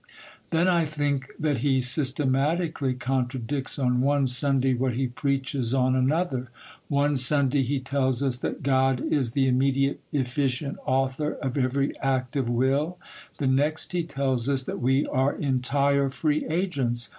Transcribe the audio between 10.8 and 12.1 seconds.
Author of every